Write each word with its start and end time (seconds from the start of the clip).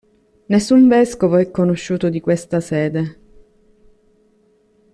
Nessun 0.49 0.87
vescovo 0.89 1.37
è 1.37 1.51
conosciuto 1.51 2.09
di 2.09 2.19
questa 2.21 2.59
sede. 2.59 3.17